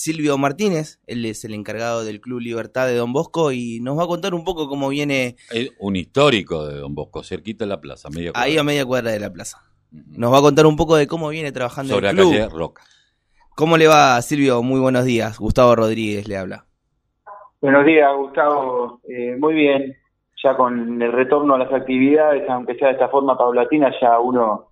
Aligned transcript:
Silvio 0.00 0.38
Martínez, 0.38 0.98
él 1.06 1.26
es 1.26 1.44
el 1.44 1.52
encargado 1.52 2.04
del 2.04 2.22
Club 2.22 2.40
Libertad 2.40 2.86
de 2.86 2.96
Don 2.96 3.12
Bosco 3.12 3.52
y 3.52 3.80
nos 3.80 3.98
va 3.98 4.04
a 4.04 4.06
contar 4.06 4.32
un 4.32 4.44
poco 4.44 4.66
cómo 4.66 4.88
viene... 4.88 5.36
Es 5.50 5.72
un 5.78 5.94
histórico 5.94 6.66
de 6.66 6.78
Don 6.78 6.94
Bosco, 6.94 7.22
cerquita 7.22 7.66
de 7.66 7.68
la 7.68 7.82
plaza, 7.82 8.08
media 8.08 8.32
Ahí 8.34 8.56
a 8.56 8.64
media 8.64 8.86
cuadra 8.86 9.10
de 9.10 9.20
la 9.20 9.30
plaza. 9.30 9.58
Nos 9.90 10.32
va 10.32 10.38
a 10.38 10.40
contar 10.40 10.64
un 10.64 10.76
poco 10.76 10.96
de 10.96 11.06
cómo 11.06 11.28
viene 11.28 11.52
trabajando 11.52 11.92
Sobre 11.92 12.08
el 12.08 12.16
club. 12.16 12.32
la 12.32 12.38
calle 12.46 12.58
Roca. 12.58 12.82
¿Cómo 13.54 13.76
le 13.76 13.88
va, 13.88 14.22
Silvio? 14.22 14.62
Muy 14.62 14.80
buenos 14.80 15.04
días. 15.04 15.38
Gustavo 15.38 15.76
Rodríguez 15.76 16.26
le 16.26 16.38
habla. 16.38 16.64
Buenos 17.60 17.84
días, 17.84 18.08
Gustavo. 18.16 19.00
Eh, 19.06 19.36
muy 19.38 19.52
bien. 19.52 19.96
Ya 20.42 20.56
con 20.56 21.02
el 21.02 21.12
retorno 21.12 21.56
a 21.56 21.58
las 21.58 21.72
actividades, 21.74 22.48
aunque 22.48 22.74
sea 22.76 22.88
de 22.88 22.94
esta 22.94 23.10
forma 23.10 23.36
paulatina, 23.36 23.92
ya 24.00 24.18
uno 24.18 24.70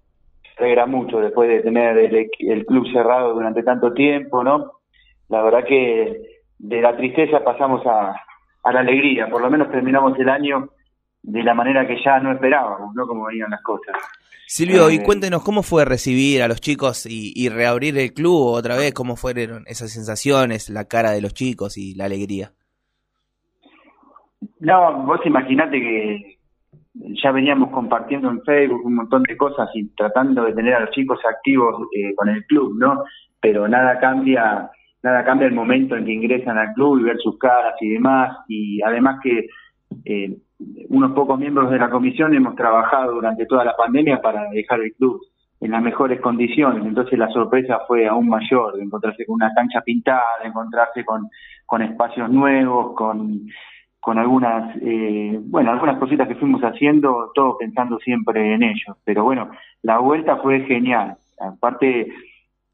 se 0.56 0.64
alegra 0.64 0.86
mucho 0.86 1.18
después 1.18 1.50
de 1.50 1.60
tener 1.60 1.98
el, 1.98 2.30
el 2.38 2.64
club 2.64 2.86
cerrado 2.90 3.34
durante 3.34 3.62
tanto 3.62 3.92
tiempo, 3.92 4.42
¿no? 4.42 4.77
La 5.28 5.42
verdad 5.42 5.64
que 5.66 6.22
de 6.58 6.80
la 6.80 6.96
tristeza 6.96 7.44
pasamos 7.44 7.86
a, 7.86 8.14
a 8.64 8.72
la 8.72 8.80
alegría. 8.80 9.28
Por 9.28 9.42
lo 9.42 9.50
menos 9.50 9.70
terminamos 9.70 10.18
el 10.18 10.28
año 10.28 10.70
de 11.22 11.42
la 11.42 11.54
manera 11.54 11.86
que 11.86 12.02
ya 12.02 12.18
no 12.20 12.32
esperábamos, 12.32 12.94
¿no? 12.94 13.06
Como 13.06 13.26
venían 13.26 13.50
las 13.50 13.62
cosas. 13.62 13.94
Silvio, 14.46 14.90
y 14.90 14.96
Eh, 14.96 15.02
cuéntenos 15.04 15.44
cómo 15.44 15.62
fue 15.62 15.84
recibir 15.84 16.42
a 16.42 16.48
los 16.48 16.60
chicos 16.60 17.04
y, 17.04 17.32
y 17.36 17.50
reabrir 17.50 17.98
el 17.98 18.14
club 18.14 18.46
otra 18.46 18.76
vez, 18.76 18.94
cómo 18.94 19.16
fueron 19.16 19.64
esas 19.66 19.92
sensaciones, 19.92 20.70
la 20.70 20.86
cara 20.86 21.10
de 21.10 21.20
los 21.20 21.34
chicos 21.34 21.76
y 21.76 21.94
la 21.94 22.06
alegría. 22.06 22.52
No, 24.60 25.04
vos 25.04 25.20
imaginate 25.26 25.78
que 25.78 26.38
ya 27.22 27.30
veníamos 27.30 27.70
compartiendo 27.70 28.30
en 28.30 28.42
Facebook 28.42 28.84
un 28.84 28.94
montón 28.94 29.22
de 29.24 29.36
cosas 29.36 29.68
y 29.74 29.88
tratando 29.94 30.44
de 30.44 30.52
tener 30.52 30.74
a 30.74 30.80
los 30.80 30.90
chicos 30.90 31.18
activos 31.28 31.86
eh, 31.94 32.14
con 32.14 32.28
el 32.28 32.44
club, 32.46 32.74
¿no? 32.78 33.04
Pero 33.40 33.68
nada 33.68 33.98
cambia, 34.00 34.70
nada 35.02 35.24
cambia 35.24 35.46
el 35.46 35.54
momento 35.54 35.96
en 35.96 36.04
que 36.04 36.12
ingresan 36.12 36.58
al 36.58 36.72
club 36.74 36.98
y 36.98 37.04
ver 37.04 37.18
sus 37.18 37.38
caras 37.38 37.74
y 37.80 37.90
demás. 37.90 38.38
Y 38.48 38.82
además 38.82 39.20
que 39.22 39.46
eh, 40.04 40.36
unos 40.88 41.12
pocos 41.12 41.38
miembros 41.38 41.70
de 41.70 41.78
la 41.78 41.90
comisión 41.90 42.34
hemos 42.34 42.54
trabajado 42.56 43.12
durante 43.14 43.46
toda 43.46 43.64
la 43.64 43.76
pandemia 43.76 44.20
para 44.20 44.48
dejar 44.50 44.80
el 44.80 44.92
club 44.94 45.20
en 45.60 45.70
las 45.70 45.82
mejores 45.82 46.20
condiciones. 46.20 46.84
Entonces 46.84 47.18
la 47.18 47.28
sorpresa 47.28 47.80
fue 47.86 48.06
aún 48.06 48.28
mayor, 48.28 48.76
de 48.76 48.82
encontrarse 48.82 49.24
con 49.24 49.34
una 49.36 49.52
cancha 49.54 49.80
pintada, 49.82 50.24
de 50.42 50.48
encontrarse 50.48 51.04
con, 51.04 51.28
con 51.66 51.82
espacios 51.82 52.30
nuevos, 52.30 52.94
con 52.94 53.42
con 54.08 54.18
algunas, 54.18 54.74
eh, 54.80 55.38
bueno, 55.42 55.70
algunas 55.70 55.98
cositas 55.98 56.26
que 56.26 56.36
fuimos 56.36 56.62
haciendo, 56.62 57.30
todo 57.34 57.58
pensando 57.58 57.98
siempre 57.98 58.54
en 58.54 58.62
ellos. 58.62 58.96
Pero 59.04 59.24
bueno, 59.24 59.50
la 59.82 59.98
vuelta 59.98 60.36
fue 60.36 60.60
genial. 60.60 61.16
Aparte, 61.38 62.08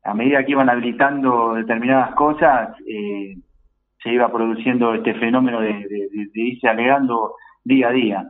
a 0.05 0.15
medida 0.15 0.45
que 0.45 0.53
iban 0.53 0.69
habilitando 0.69 1.55
determinadas 1.55 2.15
cosas, 2.15 2.71
eh, 2.87 3.37
se 4.03 4.11
iba 4.13 4.31
produciendo 4.31 4.95
este 4.95 5.15
fenómeno 5.15 5.61
de, 5.61 5.73
de- 5.73 6.09
de- 6.13 6.27
de 6.33 6.41
irse 6.41 6.69
alegando 6.69 7.35
día 7.65 7.89
a 7.89 7.93
día. 7.93 8.25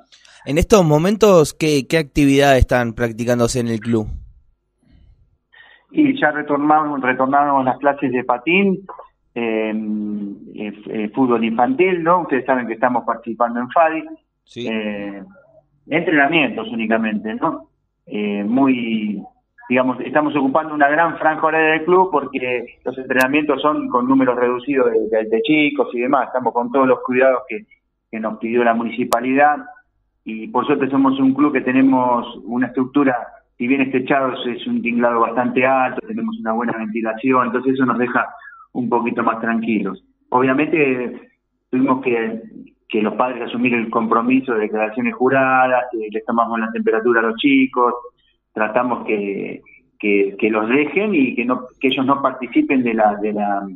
En 0.47 0.59
estos 0.59 0.85
momentos, 0.85 1.53
¿qué, 1.55 1.87
qué 1.89 1.99
actividades 1.99 2.61
están 2.61 2.93
practicándose 2.93 3.61
en 3.61 3.69
el 3.69 3.81
club? 3.81 4.07
Y 5.91 6.21
ya 6.21 6.31
retornamos, 6.33 7.01
retornamos 7.01 7.65
las 7.65 7.79
clases 7.79 8.13
de 8.13 8.25
patín, 8.25 8.85
eh, 9.35 9.73
eh, 10.55 10.73
eh, 10.91 11.09
fútbol 11.15 11.45
infantil, 11.45 12.03
¿no? 12.03 12.23
Ustedes 12.23 12.45
saben 12.45 12.67
que 12.67 12.75
estamos 12.75 13.05
participando 13.05 13.61
en 13.61 13.71
FADI. 13.71 14.05
Sí. 14.47 14.69
entrenamientos 15.89 16.69
únicamente, 16.69 17.35
¿no? 17.35 17.69
Muy, 18.47 19.23
digamos, 19.69 19.99
estamos 20.01 20.35
ocupando 20.37 20.75
una 20.75 20.89
gran 20.89 21.19
franja 21.19 21.47
horaria 21.47 21.73
del 21.73 21.85
club 21.85 22.11
porque 22.11 22.79
los 22.85 22.97
entrenamientos 22.99 23.61
son 23.63 23.89
con 23.89 24.07
números 24.07 24.37
reducidos 24.37 24.91
de, 25.11 25.43
chicos 25.43 25.89
y 25.95 26.01
demás, 26.01 26.27
estamos 26.27 26.53
con 26.53 26.71
todos 26.71 26.87
los 26.87 27.01
cuidados 27.01 27.43
que, 27.49 27.67
que 28.11 28.21
nos 28.21 28.39
pidió 28.39 28.63
la 28.63 28.75
municipalidad 28.75 29.57
y 30.25 30.49
por 30.49 30.67
suerte 30.67 30.89
somos 30.91 31.19
un 31.19 31.35
club 31.35 31.53
que 31.53 31.61
tenemos 31.61 32.27
una 32.45 32.69
estructura, 32.69 33.17
si 33.57 33.67
bien 33.67 33.83
estrechados 33.83 34.45
es 34.47 34.67
un 34.67 34.83
tinglado 34.83 35.21
bastante 35.21 35.67
alto, 35.67 36.07
tenemos 36.07 36.39
una 36.41 36.53
buena 36.53 36.77
ventilación, 36.79 37.47
entonces 37.47 37.75
eso 37.75 37.87
nos 37.87 37.99
deja 37.99 38.27
un 38.73 38.89
poquito 38.89 39.23
más 39.23 39.41
tranquilos. 39.41 40.03
Obviamente 40.31 41.31
tuvimos 41.71 42.03
que, 42.03 42.43
que 42.89 43.03
los 43.03 43.15
padres 43.15 43.43
asumir 43.43 43.75
el 43.75 43.91
compromiso 43.91 44.55
de 44.55 44.61
declaraciones 44.61 45.15
juradas, 45.15 45.85
eh, 45.93 46.09
les 46.11 46.25
tomamos 46.25 46.59
la 46.59 46.73
temperatura 46.73 47.21
a 47.21 47.25
los 47.25 47.37
chicos, 47.37 47.95
tratamos 48.55 49.05
que, 49.07 49.61
que, 49.99 50.37
que 50.39 50.51
los 50.51 50.69
dejen 50.69 51.15
y 51.15 51.35
que 51.35 51.45
no 51.45 51.67
que 51.79 51.89
ellos 51.89 52.07
no 52.07 52.23
participen 52.23 52.83
de 52.83 52.95
la 52.95 53.17
de 53.17 53.33
la 53.35 53.69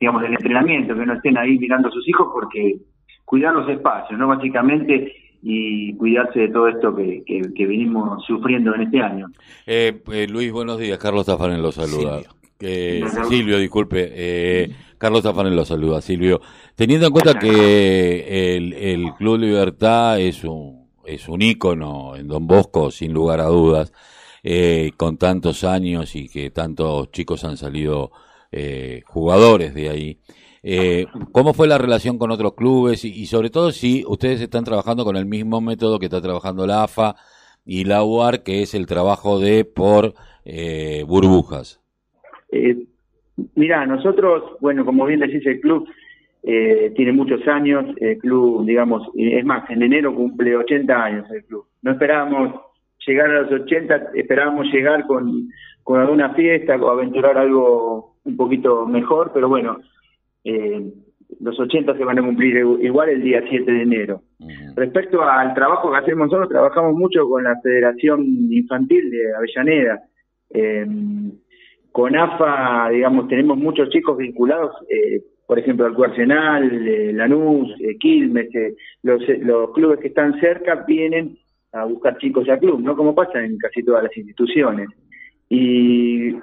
digamos 0.00 0.22
del 0.22 0.32
entrenamiento, 0.32 0.96
que 0.96 1.06
no 1.06 1.12
estén 1.12 1.38
ahí 1.38 1.56
mirando 1.58 1.88
a 1.88 1.92
sus 1.92 2.08
hijos 2.08 2.28
porque 2.32 2.78
cuidar 3.24 3.54
los 3.54 3.68
espacios, 3.68 4.18
¿no? 4.18 4.26
Básicamente 4.26 5.12
y 5.46 5.94
cuidarse 5.96 6.40
de 6.40 6.48
todo 6.48 6.68
esto 6.68 6.96
que, 6.96 7.22
que, 7.26 7.42
que 7.54 7.66
venimos 7.66 8.24
sufriendo 8.24 8.74
en 8.74 8.82
este 8.82 9.02
año. 9.02 9.26
Eh, 9.66 10.02
eh, 10.10 10.26
Luis, 10.26 10.50
buenos 10.50 10.78
días. 10.78 10.98
Carlos 10.98 11.26
Tafanel 11.26 11.60
lo 11.60 11.70
saluda. 11.70 12.22
Silvio. 12.22 12.34
Eh, 12.60 13.04
Silvio, 13.28 13.58
disculpe. 13.58 14.10
Eh, 14.10 14.70
Carlos 14.96 15.22
Tafanel 15.22 15.54
lo 15.54 15.66
saluda. 15.66 16.00
Silvio, 16.00 16.40
teniendo 16.74 17.06
en 17.06 17.12
cuenta 17.12 17.38
que 17.38 18.56
el, 18.56 18.72
el 18.72 19.12
Club 19.18 19.38
Libertad 19.38 20.18
es 20.18 20.44
un, 20.44 20.83
es 21.06 21.28
un 21.28 21.42
ícono 21.42 22.16
en 22.16 22.28
Don 22.28 22.46
Bosco, 22.46 22.90
sin 22.90 23.12
lugar 23.12 23.40
a 23.40 23.46
dudas, 23.46 23.92
eh, 24.42 24.92
con 24.96 25.16
tantos 25.16 25.64
años 25.64 26.14
y 26.16 26.28
que 26.28 26.50
tantos 26.50 27.10
chicos 27.10 27.44
han 27.44 27.56
salido 27.56 28.10
eh, 28.52 29.02
jugadores 29.06 29.74
de 29.74 29.88
ahí. 29.88 30.18
Eh, 30.62 31.06
¿Cómo 31.32 31.52
fue 31.52 31.68
la 31.68 31.76
relación 31.76 32.18
con 32.18 32.30
otros 32.30 32.54
clubes 32.54 33.04
y, 33.04 33.08
y 33.12 33.26
sobre 33.26 33.50
todo 33.50 33.70
si 33.70 34.02
ustedes 34.06 34.40
están 34.40 34.64
trabajando 34.64 35.04
con 35.04 35.16
el 35.16 35.26
mismo 35.26 35.60
método 35.60 35.98
que 35.98 36.06
está 36.06 36.22
trabajando 36.22 36.66
la 36.66 36.84
AFA 36.84 37.16
y 37.66 37.84
la 37.84 38.02
UAR, 38.04 38.42
que 38.42 38.62
es 38.62 38.74
el 38.74 38.86
trabajo 38.86 39.38
de 39.38 39.64
por 39.64 40.14
eh, 40.44 41.04
burbujas? 41.06 41.80
Eh, 42.50 42.86
mira, 43.54 43.86
nosotros, 43.86 44.42
bueno, 44.60 44.84
como 44.84 45.06
bien 45.06 45.20
decís, 45.20 45.44
el 45.46 45.60
club 45.60 45.86
eh, 46.46 46.92
tiene 46.94 47.12
muchos 47.12 47.46
años, 47.48 47.86
el 48.00 48.18
club, 48.18 48.66
digamos, 48.66 49.08
es 49.16 49.44
más, 49.44 49.68
en 49.70 49.82
enero 49.82 50.14
cumple 50.14 50.56
80 50.56 51.04
años 51.04 51.30
el 51.30 51.44
club. 51.44 51.66
No 51.82 51.92
esperábamos 51.92 52.60
llegar 53.06 53.30
a 53.30 53.42
los 53.42 53.62
80, 53.62 54.10
esperábamos 54.14 54.66
llegar 54.72 55.06
con, 55.06 55.48
con 55.82 56.00
alguna 56.00 56.34
fiesta 56.34 56.76
o 56.76 56.90
aventurar 56.90 57.38
algo 57.38 58.16
un 58.24 58.36
poquito 58.36 58.86
mejor, 58.86 59.30
pero 59.32 59.48
bueno, 59.48 59.78
eh, 60.44 60.92
los 61.40 61.58
80 61.58 61.96
se 61.96 62.04
van 62.04 62.18
a 62.18 62.22
cumplir 62.22 62.56
igual 62.80 63.08
el 63.08 63.22
día 63.22 63.42
7 63.48 63.70
de 63.70 63.82
enero. 63.82 64.22
Respecto 64.76 65.22
al 65.22 65.54
trabajo 65.54 65.90
que 65.90 65.98
hacemos 65.98 66.26
nosotros, 66.26 66.48
trabajamos 66.48 66.94
mucho 66.94 67.28
con 67.28 67.44
la 67.44 67.58
Federación 67.62 68.22
Infantil 68.50 69.10
de 69.10 69.34
Avellaneda. 69.34 70.02
Eh, 70.50 70.86
con 71.90 72.16
AFA, 72.16 72.88
digamos, 72.90 73.28
tenemos 73.28 73.56
muchos 73.56 73.88
chicos 73.90 74.18
vinculados, 74.18 74.74
eh, 74.88 75.22
por 75.46 75.58
ejemplo, 75.58 75.86
Club 75.88 76.04
Arsenal, 76.04 76.88
eh, 76.88 77.12
Lanús, 77.12 77.74
eh, 77.80 77.96
Quilmes, 77.98 78.54
eh, 78.54 78.74
los, 79.02 79.22
eh, 79.28 79.40
los 79.42 79.72
clubes 79.72 80.00
que 80.00 80.08
están 80.08 80.38
cerca 80.40 80.84
vienen 80.86 81.38
a 81.72 81.84
buscar 81.84 82.16
chicos 82.18 82.48
al 82.48 82.60
club, 82.60 82.80
¿no? 82.80 82.96
Como 82.96 83.14
pasa 83.14 83.44
en 83.44 83.58
casi 83.58 83.82
todas 83.82 84.04
las 84.04 84.16
instituciones. 84.16 84.88
Y 85.48 86.34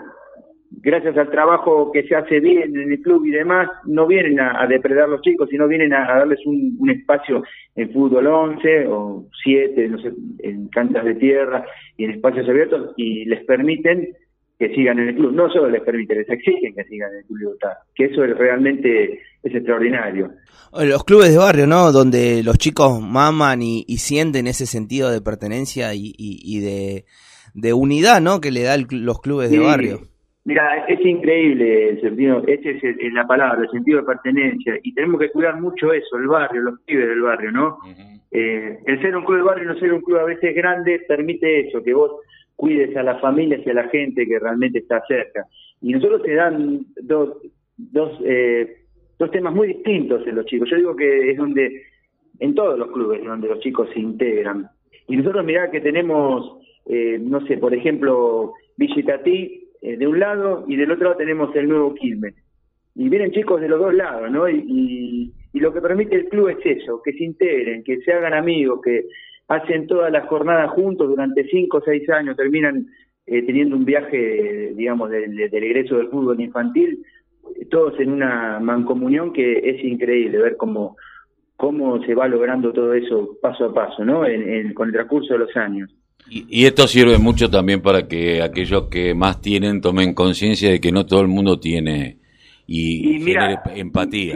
gracias 0.69 1.17
al 1.17 1.31
trabajo 1.31 1.91
que 1.91 2.03
se 2.03 2.16
hace 2.16 2.40
bien 2.40 2.75
en 2.78 2.91
el 2.91 3.01
club 3.01 3.25
y 3.25 3.31
demás, 3.31 3.69
no 3.85 4.06
vienen 4.07 4.40
a, 4.40 4.67
depredar 4.67 5.09
los 5.09 5.22
chicos, 5.22 5.50
sino 5.50 5.67
vienen 5.67 5.94
a, 5.94 6.06
a 6.06 6.19
darles 6.19 6.45
un, 6.45 6.75
un 6.79 6.90
espacio 6.90 7.44
en 7.75 7.91
fútbol 7.91 8.28
11 8.28 8.88
o 8.88 9.25
7, 9.44 9.88
no 9.90 10.00
sé, 10.00 10.11
en 10.40 10.67
canchas 10.67 11.06
de 11.06 11.16
tierra 11.16 11.66
y 11.97 12.06
en 12.06 12.11
espacios 12.11 12.47
abiertos 12.47 12.94
y 12.97 13.25
les 13.25 13.44
permiten 13.45 14.09
que 14.61 14.73
sigan 14.75 14.99
en 14.99 15.09
el 15.09 15.16
club. 15.16 15.33
No 15.33 15.49
solo 15.49 15.69
les 15.69 15.81
permiten, 15.81 16.19
les 16.19 16.29
exigen 16.29 16.73
que 16.75 16.83
sigan 16.85 17.11
en 17.11 17.17
el 17.17 17.25
club 17.25 17.39
Libertad, 17.39 17.73
que 17.95 18.05
eso 18.05 18.23
es 18.23 18.38
realmente 18.38 19.19
es 19.43 19.55
extraordinario. 19.55 20.31
Los 20.85 21.03
clubes 21.03 21.31
de 21.31 21.37
barrio, 21.40 21.66
¿no? 21.67 21.91
Donde 21.91 22.43
los 22.43 22.58
chicos 22.58 23.02
maman 23.02 23.61
y, 23.61 23.84
y 23.87 23.97
sienten 23.97 24.46
ese 24.47 24.66
sentido 24.67 25.09
de 25.11 25.19
pertenencia 25.22 25.93
y, 25.96 26.13
y- 26.17 26.40
y 26.43 26.59
de, 26.61 27.05
de 27.55 27.73
unidad, 27.73 28.22
¿no? 28.22 28.40
Que 28.40 28.52
le 28.52 28.61
da 28.63 28.75
el 28.75 28.87
cl- 28.87 29.02
los 29.02 29.19
clubes 29.19 29.49
de 29.49 29.58
barrio. 29.59 29.99
Mira, 30.46 30.85
es 30.87 30.99
increíble 31.05 31.90
el 31.90 32.02
sentido, 32.02 32.43
esa 32.47 32.69
es 32.69 32.84
el- 32.84 33.14
la 33.14 33.25
palabra, 33.28 33.61
el 33.64 33.69
sentido 33.72 33.99
de 33.99 34.05
pertenencia, 34.05 34.73
y 34.84 34.93
tenemos 34.93 35.19
que 35.19 35.29
cuidar 35.29 35.59
mucho 35.59 35.91
eso, 35.93 36.17
el 36.17 36.28
barrio, 36.28 36.61
los 36.61 36.79
pibes 36.85 37.07
del 37.09 37.22
barrio, 37.22 37.52
¿no? 37.52 37.78
Eh, 38.31 38.79
el 38.85 39.02
ser 39.02 39.16
un 39.17 39.25
club 39.25 39.37
de 39.40 39.43
barrio 39.43 39.64
y 39.66 39.67
no 39.67 39.79
ser 39.79 39.91
un 39.91 40.02
club 40.02 40.19
a 40.19 40.23
veces 40.23 40.55
grande 40.55 40.99
permite 41.07 41.67
eso, 41.67 41.84
que 41.84 41.93
vos 41.93 42.11
cuides 42.61 42.96
a 42.96 43.02
las 43.02 43.19
familias 43.19 43.61
y 43.66 43.72
a 43.72 43.73
la 43.73 43.90
gente 43.90 44.28
que 44.28 44.37
realmente 44.37 44.78
está 44.78 45.03
cerca. 45.08 45.47
Y 45.81 45.93
nosotros 45.93 46.22
te 46.22 46.35
dan 46.35 46.85
dos, 47.02 47.37
dos, 47.75 48.19
eh, 48.23 48.84
dos 49.17 49.31
temas 49.31 49.55
muy 49.55 49.69
distintos 49.69 50.28
en 50.28 50.35
los 50.35 50.46
chicos. 50.46 50.69
Yo 50.69 50.78
digo 50.78 50.96
que 50.96 51.31
es 51.31 51.37
donde, 51.37 51.81
en 52.40 52.53
todos 52.53 52.78
los 52.78 52.91
clubes, 52.91 53.23
donde 53.23 53.47
los 53.47 53.59
chicos 53.61 53.90
se 53.91 53.99
integran. 53.99 54.67
Y 55.08 55.17
nosotros 55.17 55.43
mirá 55.43 55.72
que 55.72 55.81
tenemos, 55.81 56.59
eh, 56.85 57.17
no 57.19 57.43
sé, 57.47 57.58
por 57.58 57.73
ejemplo, 57.73 58.53
Villa 58.78 58.99
Itatí, 58.99 59.69
eh, 59.81 59.97
de 59.97 60.05
un 60.05 60.19
lado 60.19 60.64
y 60.67 60.75
del 60.75 60.91
otro 60.91 61.05
lado 61.05 61.17
tenemos 61.17 61.55
el 61.55 61.67
nuevo 61.67 61.96
Quilmes. 61.96 62.35
y 62.93 63.09
vienen 63.09 63.31
chicos 63.31 63.59
de 63.59 63.69
los 63.69 63.79
dos 63.79 63.96
lados, 63.96 64.29
¿no? 64.29 64.47
Y, 64.47 65.34
y, 65.53 65.59
lo 65.59 65.73
que 65.73 65.81
permite 65.81 66.16
el 66.16 66.29
club 66.29 66.49
es 66.49 66.64
eso, 66.64 67.02
que 67.02 67.14
se 67.14 67.23
integren, 67.23 67.84
que 67.84 68.02
se 68.02 68.14
hagan 68.14 68.34
amigos, 68.34 68.81
que 68.84 69.05
hacen 69.52 69.86
todas 69.86 70.12
las 70.12 70.28
jornadas 70.28 70.72
juntos 70.72 71.09
durante 71.09 71.46
cinco 71.50 71.78
o 71.78 71.82
seis 71.84 72.09
años, 72.09 72.38
terminan 72.38 72.88
eh, 73.26 73.42
teniendo 73.44 73.76
un 73.76 73.84
viaje, 73.84 74.72
digamos, 74.76 75.09
del, 75.09 75.36
del 75.36 75.64
egreso 75.64 75.98
del 75.98 76.08
fútbol 76.08 76.40
infantil, 76.40 77.03
todos 77.70 78.00
en 78.00 78.14
una 78.14 78.59
mancomunión 78.62 79.34
que 79.34 79.58
es 79.58 79.84
increíble 79.84 80.38
ver 80.38 80.56
cómo, 80.56 80.96
cómo 81.58 82.02
se 82.06 82.16
va 82.16 82.30
logrando 82.30 82.72
todo 82.72 82.94
eso 82.94 83.38
paso 83.42 83.66
a 83.66 83.74
paso, 83.74 84.06
¿no? 84.06 84.26
En, 84.26 84.74
con 84.74 84.88
el 84.88 84.94
transcurso 84.94 85.34
de 85.34 85.40
los 85.40 85.56
años. 85.58 85.94
Y, 86.30 86.66
esto 86.66 86.88
sirve 86.88 87.18
mucho 87.18 87.50
también 87.50 87.82
para 87.82 88.08
que 88.08 88.42
aquellos 88.42 88.88
que 88.90 89.14
más 89.14 89.42
tienen 89.42 89.82
tomen 89.82 90.14
conciencia 90.14 90.70
de 90.72 90.80
que 90.80 90.92
no 90.94 91.06
todo 91.06 91.20
el 91.22 91.28
mundo 91.28 91.59
tiene 91.59 92.20
y, 92.68 93.20
genere 93.20 93.58
empatía. 93.76 94.36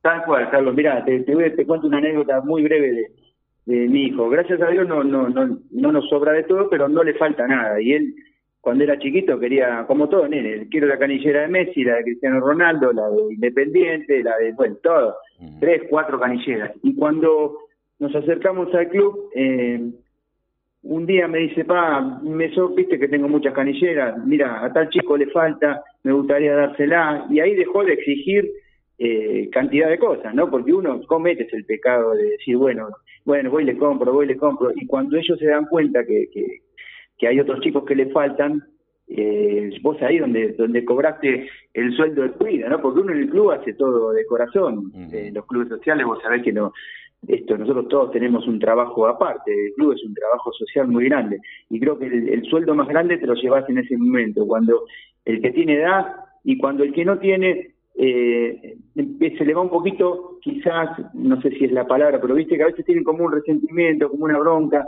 tal 0.00 0.22
cual, 0.24 0.48
Carlos. 0.50 0.74
Mira, 0.76 1.04
te, 1.04 1.20
te, 1.20 1.66
cuento 1.66 1.88
una 1.88 1.98
anécdota 1.98 2.40
muy 2.42 2.62
breve 2.62 2.92
de, 2.92 3.21
de 3.66 3.88
mi 3.88 4.06
hijo. 4.06 4.28
Gracias 4.28 4.60
a 4.60 4.68
Dios 4.68 4.86
no, 4.88 5.04
no, 5.04 5.28
no, 5.28 5.58
no 5.70 5.92
nos 5.92 6.08
sobra 6.08 6.32
de 6.32 6.44
todo, 6.44 6.68
pero 6.68 6.88
no 6.88 7.02
le 7.04 7.14
falta 7.14 7.46
nada. 7.46 7.80
Y 7.80 7.92
él 7.92 8.14
cuando 8.62 8.84
era 8.84 8.98
chiquito 8.98 9.40
quería, 9.40 9.84
como 9.88 10.08
todo 10.08 10.28
nene, 10.28 10.68
quiero 10.70 10.86
la 10.86 10.96
canillera 10.96 11.42
de 11.42 11.48
Messi, 11.48 11.82
la 11.82 11.96
de 11.96 12.04
Cristiano 12.04 12.38
Ronaldo, 12.38 12.92
la 12.92 13.10
de 13.10 13.34
Independiente, 13.34 14.22
la 14.22 14.36
de, 14.36 14.52
bueno, 14.52 14.76
todo, 14.80 15.16
tres, 15.58 15.82
cuatro 15.90 16.18
canilleras. 16.20 16.70
Y 16.84 16.94
cuando 16.94 17.58
nos 17.98 18.14
acercamos 18.14 18.72
al 18.72 18.88
club, 18.88 19.30
eh, 19.34 19.80
un 20.84 21.06
día 21.06 21.26
me 21.26 21.38
dice, 21.38 21.64
pa, 21.64 22.20
me 22.22 22.54
so, 22.54 22.68
viste 22.68 23.00
que 23.00 23.08
tengo 23.08 23.28
muchas 23.28 23.52
canilleras, 23.52 24.24
mira, 24.24 24.64
a 24.64 24.72
tal 24.72 24.88
chico 24.90 25.16
le 25.16 25.26
falta, 25.26 25.82
me 26.04 26.12
gustaría 26.12 26.54
dársela, 26.54 27.26
y 27.30 27.40
ahí 27.40 27.56
dejó 27.56 27.84
de 27.84 27.94
exigir 27.94 28.48
eh, 28.96 29.48
cantidad 29.50 29.88
de 29.88 29.98
cosas, 29.98 30.32
¿no? 30.36 30.48
Porque 30.48 30.72
uno 30.72 31.00
comete 31.08 31.48
el 31.50 31.64
pecado 31.64 32.12
de 32.12 32.30
decir, 32.30 32.56
bueno, 32.56 32.90
bueno, 33.24 33.50
voy 33.50 33.62
y 33.62 33.66
le 33.66 33.78
compro, 33.78 34.12
voy 34.12 34.26
y 34.26 34.28
le 34.28 34.36
compro, 34.36 34.70
y 34.74 34.86
cuando 34.86 35.16
ellos 35.16 35.38
se 35.38 35.46
dan 35.46 35.66
cuenta 35.66 36.04
que, 36.04 36.28
que 36.32 36.62
que 37.22 37.28
hay 37.28 37.38
otros 37.38 37.60
chicos 37.60 37.84
que 37.84 37.94
le 37.94 38.06
faltan, 38.06 38.64
eh, 39.06 39.70
vos 39.80 39.96
ahí 40.02 40.18
donde 40.18 40.54
donde 40.54 40.84
cobraste 40.84 41.48
el 41.72 41.94
sueldo 41.94 42.22
de 42.22 42.30
tu 42.30 42.44
vida, 42.46 42.68
¿no? 42.68 42.82
Porque 42.82 42.98
uno 42.98 43.12
en 43.12 43.18
el 43.18 43.30
club 43.30 43.52
hace 43.52 43.74
todo 43.74 44.10
de 44.10 44.26
corazón. 44.26 44.90
Eh, 45.12 45.30
los 45.32 45.46
clubes 45.46 45.68
sociales, 45.68 46.04
vos 46.04 46.18
sabés 46.20 46.42
que 46.42 46.52
no 46.52 46.72
esto 47.28 47.56
nosotros 47.56 47.86
todos 47.86 48.10
tenemos 48.10 48.48
un 48.48 48.58
trabajo 48.58 49.06
aparte, 49.06 49.52
el 49.52 49.72
club 49.74 49.92
es 49.92 50.02
un 50.02 50.14
trabajo 50.14 50.52
social 50.52 50.88
muy 50.88 51.04
grande 51.04 51.38
y 51.70 51.78
creo 51.78 51.96
que 51.96 52.06
el, 52.06 52.42
sueldo 52.46 52.74
más 52.74 52.88
grande 52.88 53.16
te 53.16 53.28
lo 53.28 53.34
llevas 53.34 53.68
en 53.68 53.78
ese 53.78 53.96
momento, 53.96 54.44
cuando 54.44 54.86
el 55.24 55.40
que 55.40 55.52
tiene 55.52 55.74
edad 55.74 56.16
y 56.42 56.58
cuando 56.58 56.82
el 56.82 56.92
que 56.92 57.04
no 57.04 57.20
tiene 57.20 57.71
eh, 58.04 58.76
se 58.94 59.44
le 59.44 59.54
va 59.54 59.60
un 59.60 59.70
poquito, 59.70 60.38
quizás, 60.42 60.90
no 61.14 61.40
sé 61.40 61.50
si 61.50 61.66
es 61.66 61.72
la 61.72 61.86
palabra, 61.86 62.20
pero 62.20 62.34
viste 62.34 62.56
que 62.56 62.64
a 62.64 62.66
veces 62.66 62.84
tienen 62.84 63.04
como 63.04 63.24
un 63.24 63.32
resentimiento, 63.32 64.10
como 64.10 64.24
una 64.24 64.40
bronca. 64.40 64.84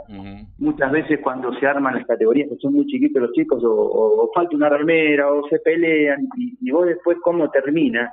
Muchas 0.59 0.91
veces 0.91 1.21
cuando 1.23 1.55
se 1.61 1.67
arman 1.67 1.95
las 1.95 2.07
categorías, 2.07 2.49
que 2.49 2.57
son 2.57 2.75
muy 2.75 2.87
chiquitos 2.87 3.23
los 3.23 3.33
chicos, 3.33 3.63
o, 3.65 4.29
falta 4.35 4.57
una 4.57 4.69
remera, 4.69 5.33
o 5.33 5.47
se 5.49 5.61
pelean, 5.61 6.27
y, 6.37 6.71
vos 6.73 6.87
después 6.87 7.17
cómo 7.23 7.51
termina, 7.51 8.13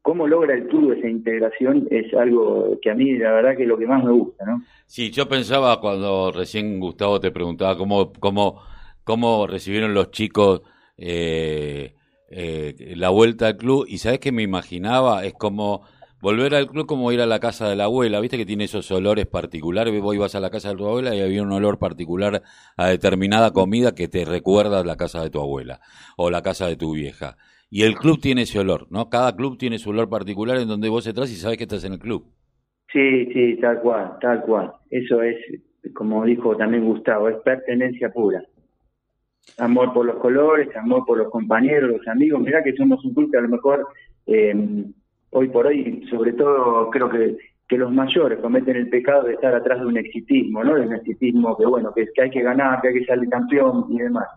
cómo 0.00 0.26
logra 0.26 0.54
el 0.54 0.68
club 0.68 0.92
esa 0.92 1.08
integración, 1.08 1.86
es 1.90 2.12
algo 2.14 2.78
que 2.80 2.90
a 2.90 2.94
mí 2.94 3.18
la 3.18 3.32
verdad 3.32 3.56
que 3.58 3.64
es 3.64 3.68
lo 3.68 3.76
que 3.76 3.86
más 3.86 4.02
me 4.02 4.12
gusta, 4.12 4.46
¿no? 4.46 4.62
Sí, 4.86 5.10
yo 5.10 5.28
pensaba 5.28 5.78
cuando 5.82 6.32
recién 6.32 6.80
Gustavo 6.80 7.20
te 7.20 7.30
preguntaba 7.30 7.76
cómo, 7.76 8.10
cómo, 8.18 8.62
cómo 9.04 9.46
recibieron 9.46 9.92
los 9.92 10.10
chicos... 10.10 10.62
Eh, 10.96 11.92
eh, 12.30 12.94
la 12.96 13.10
vuelta 13.10 13.48
al 13.48 13.56
club 13.56 13.86
y 13.88 13.98
sabes 13.98 14.20
que 14.20 14.30
me 14.30 14.42
imaginaba 14.42 15.24
es 15.24 15.34
como 15.34 15.82
volver 16.20 16.54
al 16.54 16.68
club 16.68 16.86
como 16.86 17.10
ir 17.10 17.20
a 17.20 17.26
la 17.26 17.40
casa 17.40 17.68
de 17.68 17.74
la 17.74 17.84
abuela, 17.84 18.20
viste 18.20 18.36
que 18.36 18.46
tiene 18.46 18.64
esos 18.64 18.88
olores 18.92 19.26
particulares, 19.26 20.00
vos 20.00 20.14
ibas 20.14 20.36
a 20.36 20.40
la 20.40 20.50
casa 20.50 20.70
de 20.70 20.76
tu 20.76 20.86
abuela 20.86 21.14
y 21.14 21.20
había 21.20 21.42
un 21.42 21.50
olor 21.50 21.78
particular 21.78 22.42
a 22.76 22.88
determinada 22.88 23.50
comida 23.52 23.94
que 23.96 24.06
te 24.06 24.24
recuerda 24.24 24.84
la 24.84 24.96
casa 24.96 25.22
de 25.22 25.30
tu 25.30 25.40
abuela 25.40 25.80
o 26.16 26.30
la 26.30 26.42
casa 26.42 26.68
de 26.68 26.76
tu 26.76 26.94
vieja. 26.94 27.36
Y 27.68 27.82
el 27.82 27.94
club 27.94 28.20
tiene 28.20 28.42
ese 28.42 28.58
olor, 28.60 28.86
¿no? 28.90 29.08
Cada 29.08 29.34
club 29.34 29.56
tiene 29.56 29.78
su 29.78 29.90
olor 29.90 30.08
particular 30.08 30.58
en 30.58 30.68
donde 30.68 30.88
vos 30.88 31.06
entras 31.06 31.32
y 31.32 31.36
sabes 31.36 31.56
que 31.56 31.64
estás 31.64 31.84
en 31.84 31.94
el 31.94 31.98
club. 31.98 32.26
Sí, 32.92 33.26
sí, 33.32 33.56
tal 33.60 33.80
cual, 33.80 34.18
tal 34.20 34.42
cual. 34.42 34.72
Eso 34.90 35.22
es, 35.22 35.36
como 35.94 36.24
dijo 36.24 36.56
también 36.56 36.84
Gustavo, 36.84 37.28
es 37.28 37.36
pertenencia 37.44 38.12
pura 38.12 38.44
amor 39.58 39.92
por 39.92 40.06
los 40.06 40.16
colores, 40.16 40.74
amor 40.76 41.04
por 41.06 41.18
los 41.18 41.30
compañeros, 41.30 41.90
los 41.90 42.08
amigos. 42.08 42.40
Mirá 42.40 42.62
que 42.62 42.74
somos 42.74 43.04
un 43.04 43.14
club 43.14 43.30
que 43.30 43.38
a 43.38 43.42
lo 43.42 43.48
mejor 43.48 43.86
eh, 44.26 44.84
hoy 45.30 45.48
por 45.48 45.66
hoy, 45.66 46.06
sobre 46.10 46.32
todo, 46.32 46.90
creo 46.90 47.08
que, 47.08 47.36
que 47.68 47.78
los 47.78 47.92
mayores 47.92 48.38
cometen 48.40 48.76
el 48.76 48.88
pecado 48.88 49.24
de 49.24 49.34
estar 49.34 49.54
atrás 49.54 49.80
de 49.80 49.86
un 49.86 49.96
exitismo, 49.96 50.64
¿no? 50.64 50.74
De 50.74 50.86
un 50.86 50.94
exitismo 50.94 51.56
que, 51.56 51.66
bueno, 51.66 51.92
que, 51.94 52.06
que 52.14 52.22
hay 52.22 52.30
que 52.30 52.42
ganar, 52.42 52.80
que 52.80 52.88
hay 52.88 52.94
que 52.94 53.06
salir 53.06 53.28
campeón 53.28 53.86
y 53.90 53.98
demás. 53.98 54.28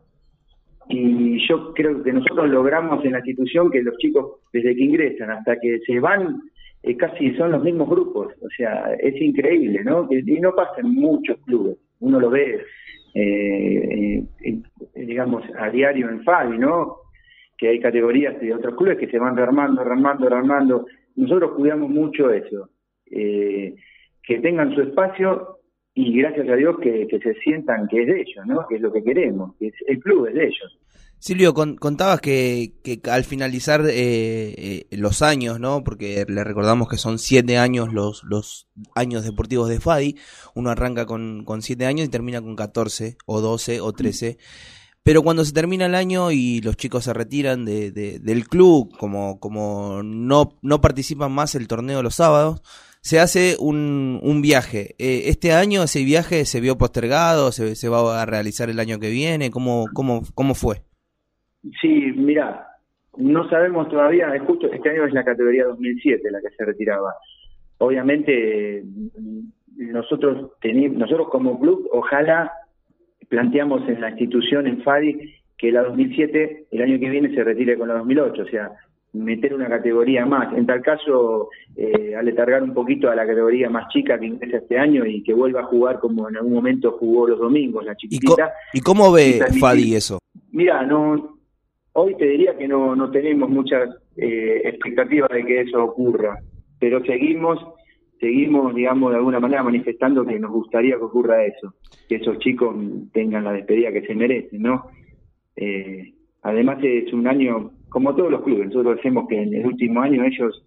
Y 0.89 1.47
yo 1.47 1.73
creo 1.73 2.03
que 2.03 2.11
nosotros 2.11 2.49
logramos 2.49 3.03
en 3.05 3.13
la 3.13 3.19
institución 3.19 3.71
que 3.71 3.81
los 3.81 3.97
chicos, 3.97 4.41
desde 4.51 4.75
que 4.75 4.83
ingresan 4.83 5.31
hasta 5.31 5.57
que 5.59 5.79
se 5.85 5.99
van, 5.99 6.41
eh, 6.83 6.97
casi 6.97 7.33
son 7.35 7.51
los 7.51 7.63
mismos 7.63 7.89
grupos. 7.89 8.33
O 8.41 8.49
sea, 8.55 8.93
es 8.99 9.19
increíble, 9.21 9.83
¿no? 9.83 10.07
Y 10.11 10.39
no 10.39 10.53
pasa 10.53 10.81
en 10.81 10.93
muchos 10.93 11.37
clubes. 11.45 11.77
Uno 11.99 12.19
lo 12.19 12.29
ve 12.29 12.61
eh, 13.15 13.87
digamos, 15.13 15.43
a 15.59 15.69
diario 15.69 16.09
en 16.09 16.23
Fabi, 16.23 16.57
¿no? 16.57 16.97
Que 17.55 17.69
hay 17.69 17.79
categorías 17.79 18.39
de 18.41 18.51
otros 18.51 18.75
clubes 18.75 18.97
que 18.97 19.07
se 19.07 19.19
van 19.19 19.37
rearmando, 19.37 19.83
rearmando, 19.83 20.27
rearmando. 20.27 20.85
Nosotros 21.15 21.51
cuidamos 21.55 21.91
mucho 21.91 22.31
eso, 22.31 22.69
eh, 23.11 23.75
que 24.23 24.39
tengan 24.39 24.73
su 24.73 24.81
espacio 24.81 25.59
y 25.93 26.17
gracias 26.17 26.49
a 26.49 26.55
Dios 26.55 26.77
que, 26.81 27.07
se 27.21 27.33
sientan 27.41 27.87
que 27.87 28.01
es 28.01 28.07
de 28.07 28.21
ellos, 28.21 28.43
¿no? 28.47 28.65
Que 28.67 28.77
es 28.77 28.81
lo 28.81 28.91
que 28.91 29.03
queremos, 29.03 29.55
que 29.59 29.67
es, 29.67 29.75
el 29.85 29.99
club 29.99 30.25
es 30.25 30.33
de 30.33 30.45
ellos. 30.45 30.79
Silvio, 31.19 31.53
contabas 31.53 32.19
que, 32.19 32.73
que, 32.83 32.99
al 33.09 33.23
finalizar 33.23 33.81
eh, 33.81 34.53
eh, 34.57 34.85
los 34.97 35.21
años, 35.21 35.59
¿no? 35.59 35.83
Porque 35.83 36.25
le 36.27 36.43
recordamos 36.43 36.89
que 36.89 36.97
son 36.97 37.19
siete 37.19 37.57
años 37.59 37.93
los, 37.93 38.23
los 38.23 38.67
años 38.95 39.23
deportivos 39.23 39.69
de 39.69 39.79
FADI. 39.79 40.15
Uno 40.55 40.71
arranca 40.71 41.05
con, 41.05 41.45
con 41.45 41.61
siete 41.61 41.85
años 41.85 42.07
y 42.07 42.11
termina 42.11 42.41
con 42.41 42.55
14 42.55 43.17
o 43.27 43.39
12 43.41 43.79
o 43.79 43.93
13. 43.93 44.37
Pero 45.03 45.21
cuando 45.21 45.43
se 45.43 45.53
termina 45.53 45.85
el 45.85 45.95
año 45.95 46.31
y 46.31 46.61
los 46.61 46.77
chicos 46.77 47.03
se 47.03 47.13
retiran 47.13 47.65
de, 47.65 47.91
del 47.91 48.47
club, 48.47 48.95
como, 48.97 50.01
no, 50.03 50.53
no 50.61 50.81
participan 50.81 51.31
más 51.31 51.55
el 51.55 51.67
torneo 51.67 52.01
los 52.01 52.15
sábados, 52.15 52.61
se 53.01 53.19
hace 53.19 53.57
un, 53.59 54.21
un 54.23 54.41
viaje. 54.41 54.95
Eh, 54.97 55.23
¿Este 55.25 55.51
año 55.51 55.83
ese 55.83 56.05
viaje 56.05 56.45
se 56.45 56.61
vio 56.61 56.77
postergado? 56.77 57.51
¿Se, 57.51 57.75
se 57.75 57.89
va 57.89 58.21
a 58.21 58.25
realizar 58.25 58.69
el 58.69 58.79
año 58.79 58.97
que 58.99 59.09
viene? 59.09 59.51
¿Cómo, 59.51 59.87
cómo, 59.93 60.21
cómo 60.35 60.53
fue? 60.53 60.77
Sí, 61.81 62.13
mira, 62.15 62.65
no 63.17 63.49
sabemos 63.49 63.89
todavía, 63.89 64.31
justo 64.47 64.71
este 64.71 64.89
año 64.89 65.05
es 65.05 65.13
la 65.13 65.25
categoría 65.25 65.65
2007 65.65 66.31
la 66.31 66.39
que 66.39 66.55
se 66.55 66.63
retiraba. 66.63 67.13
Obviamente 67.77 68.83
nosotros 69.75 70.51
nosotros 70.63 71.27
como 71.29 71.59
club, 71.59 71.89
ojalá 71.91 72.51
planteamos 73.33 73.81
en 73.89 73.99
la 73.99 74.11
institución 74.11 74.67
en 74.67 74.83
FADI 74.83 75.33
que 75.57 75.71
la 75.71 75.81
2007 75.81 76.67
el 76.69 76.81
año 76.83 76.99
que 76.99 77.09
viene 77.09 77.33
se 77.33 77.43
retire 77.43 77.79
con 77.79 77.87
la 77.87 77.95
2008, 77.95 78.43
o 78.43 78.45
sea, 78.45 78.71
meter 79.13 79.55
una 79.55 79.67
categoría 79.67 80.23
más. 80.23 80.55
En 80.55 80.67
tal 80.67 80.83
caso, 80.83 81.49
eh, 81.75 82.13
aletargar 82.15 82.61
un 82.61 82.75
poquito 82.75 83.09
a 83.09 83.15
la 83.15 83.25
categoría 83.25 83.71
más 83.71 83.87
chica 83.89 84.19
que 84.19 84.27
ingresa 84.27 84.57
este 84.57 84.77
año 84.77 85.03
y 85.03 85.23
que 85.23 85.33
vuelva 85.33 85.61
a 85.61 85.65
jugar 85.65 85.97
como 85.99 86.29
en 86.29 86.37
algún 86.37 86.53
momento 86.53 86.91
jugó 86.91 87.27
los 87.27 87.39
domingos, 87.39 87.83
la 87.83 87.95
chiquitita. 87.95 88.53
¿Y, 88.71 88.81
cómo 88.81 89.11
ve 89.11 89.39
Fadi 89.59 89.95
eso? 89.95 90.19
Mira, 90.51 90.83
no, 90.83 91.33
Hoy 91.93 92.15
te 92.17 92.25
diría 92.25 92.55
que 92.55 92.67
no, 92.67 92.95
no 92.95 93.09
tenemos 93.09 93.49
muchas 93.49 93.89
eh, 94.15 94.61
expectativas 94.63 95.29
de 95.31 95.43
que 95.43 95.61
eso 95.61 95.83
ocurra, 95.83 96.37
pero 96.79 97.03
seguimos, 97.03 97.59
seguimos, 98.19 98.73
digamos, 98.75 99.11
de 99.11 99.17
alguna 99.17 99.39
manera 99.39 99.63
manifestando 99.63 100.25
que 100.25 100.39
nos 100.39 100.51
gustaría 100.51 100.97
que 100.97 101.03
ocurra 101.03 101.45
eso, 101.45 101.73
que 102.07 102.15
esos 102.15 102.39
chicos 102.39 102.75
tengan 103.11 103.43
la 103.43 103.53
despedida 103.53 103.91
que 103.91 104.05
se 104.05 104.15
merecen, 104.15 104.61
¿no? 104.61 104.85
Eh, 105.55 106.13
además 106.41 106.79
es 106.83 107.11
un 107.13 107.27
año, 107.27 107.71
como 107.89 108.15
todos 108.15 108.31
los 108.31 108.41
clubes, 108.43 108.67
nosotros 108.67 108.99
hacemos 108.99 109.27
que 109.27 109.41
en 109.41 109.53
el 109.53 109.65
último 109.65 110.01
año 110.01 110.23
ellos 110.23 110.65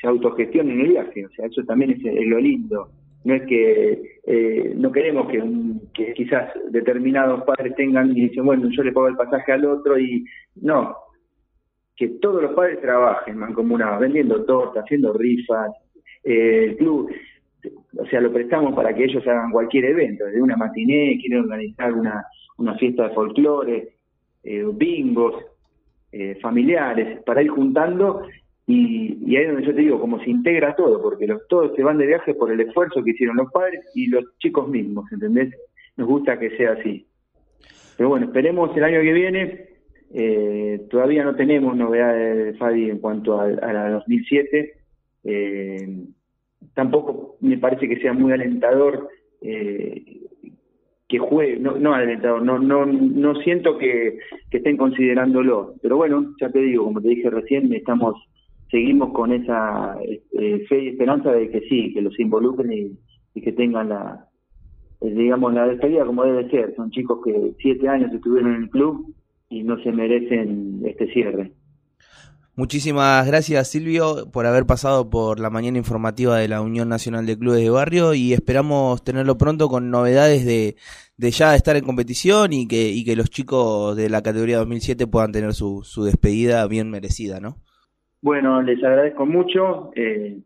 se 0.00 0.06
autogestionen 0.06 0.80
el 0.80 0.88
viaje, 0.88 1.26
o 1.26 1.30
sea, 1.30 1.46
eso 1.46 1.62
también 1.64 1.90
es 1.90 2.26
lo 2.26 2.38
lindo 2.38 2.90
no 3.24 3.34
es 3.34 3.42
que 3.42 4.20
eh, 4.26 4.72
no 4.76 4.92
queremos 4.92 5.28
que, 5.28 6.14
quizás 6.14 6.50
determinados 6.70 7.42
padres 7.44 7.74
tengan 7.76 8.10
y 8.16 8.28
dicen, 8.28 8.44
bueno, 8.44 8.68
yo 8.70 8.82
le 8.82 8.92
pago 8.92 9.08
el 9.08 9.16
pasaje 9.16 9.52
al 9.52 9.64
otro 9.66 9.98
y 9.98 10.24
no, 10.56 10.96
que 11.96 12.08
todos 12.20 12.42
los 12.42 12.54
padres 12.54 12.80
trabajen 12.80 13.38
mancomunados, 13.38 14.00
vendiendo 14.00 14.44
tortas, 14.44 14.84
haciendo 14.84 15.12
rifas, 15.12 15.72
eh, 16.24 16.64
el 16.68 16.76
club, 16.76 17.10
o 17.96 18.06
sea, 18.06 18.20
lo 18.20 18.32
prestamos 18.32 18.74
para 18.74 18.94
que 18.94 19.04
ellos 19.04 19.26
hagan 19.26 19.50
cualquier 19.50 19.86
evento, 19.86 20.24
desde 20.24 20.42
una 20.42 20.56
matiné, 20.56 21.18
quieren 21.20 21.44
organizar 21.44 21.92
una, 21.92 22.24
una 22.58 22.74
fiesta 22.76 23.08
de 23.08 23.14
folclore, 23.14 23.88
eh, 24.44 24.64
bingos, 24.72 25.34
eh, 26.12 26.38
familiares, 26.40 27.20
para 27.24 27.42
ir 27.42 27.50
juntando 27.50 28.22
y, 28.68 29.34
ahí 29.34 29.44
es 29.44 29.48
donde 29.48 29.66
yo 29.66 29.74
te 29.74 29.80
digo, 29.80 29.98
como 29.98 30.22
se 30.22 30.28
integra 30.28 30.76
todo, 30.76 31.00
porque 31.00 31.26
los, 31.26 31.48
todos 31.48 31.74
se 31.74 31.82
van 31.82 31.96
de 31.96 32.06
viaje 32.06 32.34
por 32.34 32.52
el 32.52 32.60
esfuerzo 32.60 33.02
que 33.02 33.12
hicieron 33.12 33.38
los 33.38 33.50
padres 33.50 33.80
y 33.94 34.08
los 34.08 34.24
chicos 34.38 34.68
mismos, 34.68 35.10
¿entendés? 35.10 35.54
Nos 35.96 36.06
gusta 36.06 36.38
que 36.38 36.54
sea 36.56 36.72
así. 36.72 37.06
Pero 37.96 38.10
bueno, 38.10 38.26
esperemos 38.26 38.76
el 38.76 38.84
año 38.84 39.00
que 39.00 39.12
viene. 39.12 39.68
Eh, 40.12 40.86
todavía 40.90 41.24
no 41.24 41.34
tenemos 41.34 41.74
novedades 41.76 42.44
de 42.44 42.58
Fadi 42.58 42.90
en 42.90 42.98
cuanto 42.98 43.40
a, 43.40 43.44
a 43.44 43.72
la 43.72 43.90
2007. 43.90 44.74
Eh, 45.30 46.06
tampoco 46.72 47.36
me 47.40 47.58
parece 47.58 47.86
que 47.86 48.00
sea 48.00 48.14
muy 48.14 48.32
alentador 48.32 49.08
eh, 49.42 50.22
que 51.06 51.18
juegue, 51.18 51.58
no, 51.58 51.76
no 51.78 51.92
alentador, 51.92 52.42
no, 52.42 52.58
no, 52.58 52.86
no 52.86 53.34
siento 53.42 53.76
que, 53.76 54.18
estén 54.50 54.78
considerándolo. 54.78 55.74
Pero 55.82 55.96
bueno, 55.96 56.34
ya 56.40 56.50
te 56.50 56.60
digo, 56.60 56.84
como 56.84 57.02
te 57.02 57.08
dije 57.08 57.28
recién, 57.28 57.72
estamos 57.74 58.14
seguimos 58.70 59.12
con 59.12 59.32
esa 59.32 59.96
eh, 60.02 60.64
fe 60.68 60.84
y 60.84 60.88
esperanza 60.88 61.32
de 61.32 61.50
que 61.50 61.60
sí, 61.68 61.92
que 61.92 62.02
los 62.02 62.18
involucren 62.18 62.72
y, 62.72 62.98
y 63.34 63.40
que 63.40 63.52
tengan 63.52 63.90
la, 63.90 64.28
eh, 65.00 65.10
digamos, 65.10 65.52
la 65.54 65.66
despedida 65.66 66.06
como 66.06 66.24
debe 66.24 66.50
ser. 66.50 66.74
Son 66.74 66.90
chicos 66.90 67.20
que 67.24 67.52
siete 67.60 67.88
años 67.88 68.12
estuvieron 68.12 68.54
en 68.54 68.62
el 68.64 68.70
club 68.70 69.14
y 69.50 69.62
no 69.62 69.78
se 69.82 69.92
merecen 69.92 70.82
este 70.84 71.10
cierre. 71.12 71.52
Muchísimas 72.58 73.24
gracias 73.24 73.70
Silvio 73.70 74.32
por 74.32 74.44
haber 74.44 74.66
pasado 74.66 75.08
por 75.10 75.38
la 75.38 75.48
mañana 75.48 75.78
informativa 75.78 76.38
de 76.38 76.48
la 76.48 76.60
Unión 76.60 76.88
Nacional 76.88 77.24
de 77.24 77.38
Clubes 77.38 77.62
de 77.62 77.70
Barrio 77.70 78.14
y 78.14 78.32
esperamos 78.32 79.04
tenerlo 79.04 79.38
pronto 79.38 79.68
con 79.68 79.92
novedades 79.92 80.44
de, 80.44 80.74
de 81.16 81.30
ya 81.30 81.54
estar 81.54 81.76
en 81.76 81.84
competición 81.84 82.52
y 82.52 82.66
que, 82.66 82.88
y 82.88 83.04
que 83.04 83.14
los 83.14 83.30
chicos 83.30 83.96
de 83.96 84.10
la 84.10 84.22
categoría 84.22 84.58
2007 84.58 85.06
puedan 85.06 85.30
tener 85.30 85.52
su, 85.52 85.82
su 85.84 86.02
despedida 86.02 86.66
bien 86.66 86.90
merecida, 86.90 87.38
¿no? 87.38 87.58
Bueno, 88.22 88.60
les 88.60 88.82
agradezco 88.82 89.24
mucho. 89.24 89.92
Eh, 89.94 90.40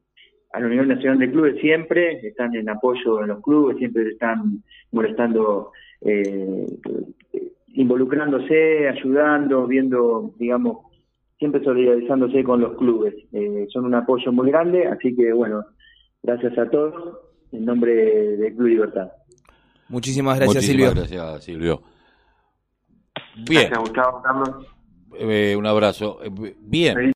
a 0.52 0.60
la 0.60 0.66
Unión 0.66 0.88
Nacional 0.88 1.18
de 1.18 1.30
Clubes 1.30 1.62
siempre, 1.62 2.20
están 2.28 2.54
en 2.54 2.68
apoyo 2.68 3.22
en 3.22 3.28
los 3.28 3.40
clubes, 3.40 3.78
siempre 3.78 4.06
están 4.10 4.62
molestando, 4.90 5.72
eh, 6.02 6.66
involucrándose, 7.68 8.86
ayudando, 8.86 9.66
viendo, 9.66 10.34
digamos, 10.38 10.91
siempre 11.42 11.64
solidarizándose 11.64 12.44
con 12.44 12.60
los 12.60 12.76
clubes. 12.76 13.14
Eh, 13.32 13.66
son 13.72 13.84
un 13.84 13.94
apoyo 13.96 14.30
muy 14.30 14.48
grande, 14.48 14.86
así 14.86 15.12
que 15.16 15.32
bueno, 15.32 15.64
gracias 16.22 16.56
a 16.56 16.70
todos, 16.70 17.18
en 17.50 17.64
nombre 17.64 17.92
de 17.92 18.54
Club 18.54 18.68
Libertad. 18.68 19.08
Muchísimas 19.88 20.38
gracias, 20.38 20.62
Muchísimas 20.62 20.90
Silvio. 20.92 21.08
Gracias, 21.10 21.44
Silvio. 21.44 21.82
Bien. 23.34 23.68
Gracias, 23.68 23.78
Gustavo, 23.80 24.22
Carlos. 24.22 24.66
Eh, 25.18 25.56
un 25.58 25.66
abrazo. 25.66 26.20
Bien. 26.60 26.94